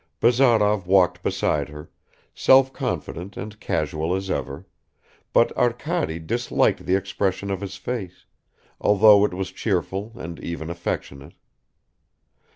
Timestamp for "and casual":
3.37-4.15